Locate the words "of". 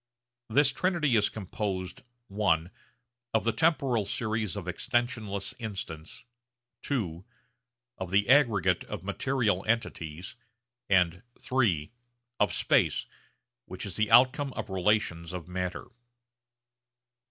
3.35-3.43, 4.55-4.65, 7.99-8.09, 8.85-9.03, 12.39-12.51, 14.53-14.71, 15.33-15.47